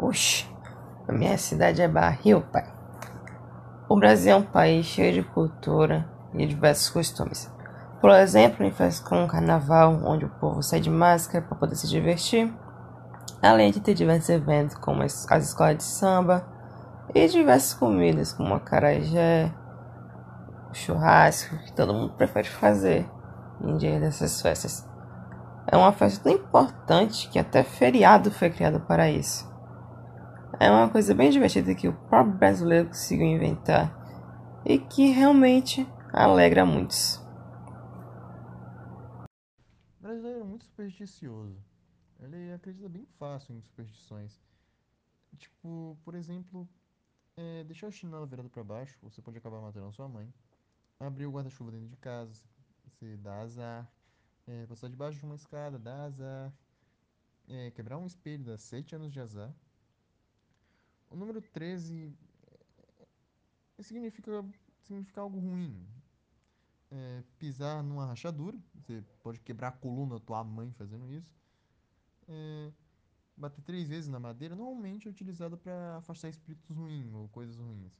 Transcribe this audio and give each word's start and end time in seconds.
Oxe, 0.00 0.46
a 1.08 1.12
minha 1.12 1.36
cidade 1.36 1.82
é 1.82 1.88
barril, 1.88 2.40
pai. 2.40 2.64
O 3.88 3.96
Brasil 3.96 4.32
é 4.32 4.36
um 4.36 4.42
país 4.42 4.86
cheio 4.86 5.12
de 5.12 5.22
cultura 5.24 6.08
e 6.34 6.46
diversos 6.46 6.88
costumes. 6.88 7.52
Por 8.00 8.10
exemplo, 8.10 8.64
em 8.64 8.70
festas 8.70 9.04
como 9.04 9.24
o 9.24 9.26
carnaval, 9.26 9.98
onde 10.04 10.24
o 10.24 10.28
povo 10.28 10.62
sai 10.62 10.78
de 10.78 10.88
máscara 10.88 11.44
para 11.44 11.58
poder 11.58 11.74
se 11.74 11.88
divertir, 11.88 12.54
além 13.42 13.72
de 13.72 13.80
ter 13.80 13.92
diversos 13.92 14.28
eventos 14.28 14.76
como 14.76 15.02
as 15.02 15.26
escolas 15.30 15.78
de 15.78 15.82
samba 15.82 16.46
e 17.12 17.26
diversas 17.26 17.74
comidas 17.74 18.32
como 18.32 18.54
acarajé, 18.54 19.52
churrasco, 20.72 21.56
que 21.58 21.72
todo 21.72 21.92
mundo 21.92 22.12
prefere 22.12 22.48
fazer 22.48 23.04
em 23.60 23.76
dia 23.76 23.98
dessas 23.98 24.40
festas. 24.40 24.88
É 25.66 25.76
uma 25.76 25.90
festa 25.90 26.22
tão 26.22 26.32
importante 26.32 27.28
que 27.28 27.38
até 27.38 27.64
feriado 27.64 28.30
foi 28.30 28.48
criado 28.48 28.78
para 28.78 29.10
isso. 29.10 29.57
É 30.60 30.68
uma 30.68 30.90
coisa 30.90 31.14
bem 31.14 31.30
divertida 31.30 31.72
que 31.72 31.86
o 31.86 31.92
próprio 32.08 32.36
brasileiro 32.36 32.88
conseguiu 32.88 33.26
inventar 33.26 33.96
e 34.66 34.76
que 34.76 35.06
realmente 35.06 35.86
alegra 36.12 36.66
muitos. 36.66 37.16
O 39.98 40.02
brasileiro 40.02 40.40
é 40.40 40.44
muito 40.44 40.64
supersticioso. 40.64 41.56
Ele 42.18 42.52
acredita 42.52 42.88
bem 42.88 43.06
fácil 43.20 43.54
em 43.54 43.60
superstições. 43.60 44.40
Tipo, 45.36 45.96
por 46.04 46.16
exemplo, 46.16 46.68
é, 47.36 47.62
deixar 47.62 47.86
o 47.86 47.92
chinelo 47.92 48.26
virado 48.26 48.50
para 48.50 48.64
baixo, 48.64 48.98
você 49.00 49.22
pode 49.22 49.38
acabar 49.38 49.60
matando 49.60 49.86
a 49.86 49.92
sua 49.92 50.08
mãe. 50.08 50.28
Abrir 50.98 51.26
o 51.26 51.30
guarda-chuva 51.30 51.70
dentro 51.70 51.86
de 51.86 51.96
casa, 51.98 52.34
você 52.84 53.16
dá 53.18 53.42
azar. 53.42 53.88
É, 54.44 54.66
passar 54.66 54.88
debaixo 54.88 55.20
de 55.20 55.24
uma 55.24 55.36
escada 55.36 55.78
dá 55.78 56.02
azar. 56.02 56.52
É, 57.46 57.70
quebrar 57.70 57.96
um 57.96 58.06
espelho 58.06 58.42
dá 58.42 58.58
7 58.58 58.96
anos 58.96 59.12
de 59.12 59.20
azar. 59.20 59.54
O 61.10 61.16
número 61.16 61.40
13 61.40 62.12
é, 63.78 63.82
significa, 63.82 64.44
significa 64.82 65.20
algo 65.20 65.38
ruim. 65.38 65.86
É, 66.90 67.22
pisar 67.38 67.82
numa 67.82 68.06
rachadura, 68.06 68.56
você 68.74 69.04
pode 69.22 69.40
quebrar 69.40 69.68
a 69.68 69.72
coluna 69.72 70.14
da 70.14 70.20
tua 70.20 70.42
mãe 70.42 70.72
fazendo 70.72 71.10
isso. 71.12 71.36
É, 72.26 72.72
bater 73.36 73.62
três 73.62 73.88
vezes 73.88 74.08
na 74.08 74.18
madeira 74.18 74.56
normalmente 74.56 75.06
é 75.06 75.10
utilizado 75.10 75.56
para 75.56 75.96
afastar 75.96 76.28
espíritos 76.28 76.74
ruins 76.74 77.12
ou 77.12 77.28
coisas 77.28 77.56
ruins. 77.56 77.92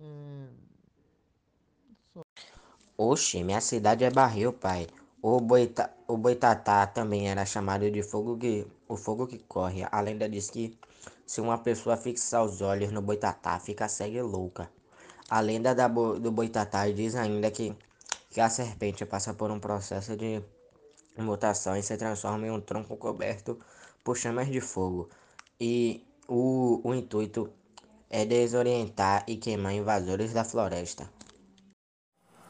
É, 0.00 0.48
só. 2.12 2.22
Oxe, 2.98 3.42
minha 3.44 3.60
cidade 3.60 4.04
é 4.04 4.10
barril, 4.10 4.52
pai. 4.52 4.86
O, 5.22 5.40
boita, 5.40 5.94
o 6.08 6.16
boitatá 6.16 6.86
também 6.86 7.28
era 7.28 7.44
chamado 7.46 7.90
de 7.90 8.02
fogo 8.02 8.36
que, 8.38 8.66
o 8.88 8.96
fogo 8.96 9.26
que 9.26 9.38
corre. 9.38 9.86
A 9.90 10.00
lenda 10.00 10.28
diz 10.28 10.50
que 10.50 10.78
se 11.30 11.40
uma 11.40 11.58
pessoa 11.58 11.96
fixar 11.96 12.44
os 12.44 12.60
olhos 12.60 12.90
no 12.90 13.00
boitatá, 13.00 13.56
fica 13.60 13.88
cega 13.88 14.20
louca. 14.20 14.68
A 15.28 15.38
lenda 15.38 15.72
da, 15.72 15.86
do 15.86 16.32
boitatá 16.32 16.88
diz 16.88 17.14
ainda 17.14 17.52
que, 17.52 17.72
que 18.30 18.40
a 18.40 18.50
serpente 18.50 19.06
passa 19.06 19.32
por 19.32 19.48
um 19.48 19.60
processo 19.60 20.16
de 20.16 20.42
mutação 21.16 21.76
e 21.76 21.84
se 21.84 21.96
transforma 21.96 22.48
em 22.48 22.50
um 22.50 22.60
tronco 22.60 22.96
coberto 22.96 23.60
por 24.02 24.16
chamas 24.16 24.48
de 24.48 24.60
fogo. 24.60 25.08
E 25.60 26.04
o, 26.26 26.80
o 26.82 26.92
intuito 26.92 27.48
é 28.10 28.24
desorientar 28.24 29.22
e 29.28 29.36
queimar 29.36 29.72
invasores 29.72 30.32
da 30.32 30.42
floresta. 30.42 31.08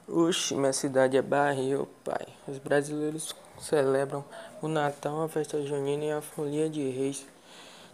Oxe, 0.08 0.54
minha 0.54 0.72
cidade 0.72 1.18
é 1.18 1.22
barril, 1.22 1.86
pai. 2.02 2.26
Os 2.48 2.56
brasileiros 2.56 3.36
celebram 3.58 4.24
o 4.62 4.68
Natal, 4.68 5.22
a 5.22 5.28
festa 5.28 5.60
junina 5.66 6.04
e 6.06 6.12
a 6.12 6.22
folia 6.22 6.70
de 6.70 6.88
reis. 6.88 7.26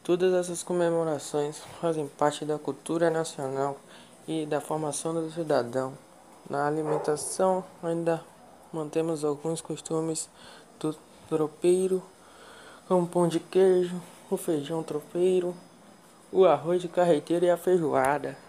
Todas 0.07 0.33
essas 0.35 0.63
comemorações 0.63 1.61
fazem 1.81 2.07
parte 2.07 2.45
da 2.45 2.57
cultura 2.57 3.11
nacional 3.11 3.77
e 4.29 4.47
da 4.47 4.61
formação 4.61 5.13
do 5.13 5.29
cidadão. 5.33 5.95
Na 6.49 6.65
alimentação, 6.65 7.65
ainda 7.83 8.23
mantemos 8.73 9.25
alguns 9.25 9.61
costumes 9.61 10.29
do 10.79 10.95
tropeiro, 11.29 12.01
como 12.87 13.05
pão 13.05 13.27
de 13.27 13.41
queijo, 13.41 14.01
o 14.31 14.37
feijão 14.37 14.81
tropeiro, 14.81 15.53
o 16.31 16.45
arroz 16.45 16.81
de 16.81 16.87
carreteiro 16.87 17.45
e 17.45 17.51
a 17.51 17.57
feijoada. 17.57 18.39